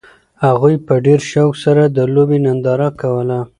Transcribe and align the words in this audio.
هغوی 0.45 0.75
په 0.85 0.93
ډېر 1.05 1.19
شوق 1.31 1.53
سره 1.63 1.83
د 1.87 1.97
لوبې 2.13 2.37
ننداره 2.45 2.89
کوله. 3.01 3.39